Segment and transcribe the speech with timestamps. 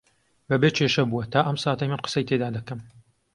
[0.49, 2.79] بەبێ کێشە بووە تا ئەم ساتەی من قسەی تێدا دەکەم